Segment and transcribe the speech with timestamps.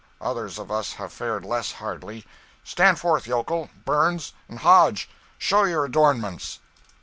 [0.19, 2.25] Others of us have fared less hardly.
[2.63, 6.57] Stand forth, Yokel, Burns, and Hodge show your adornments!"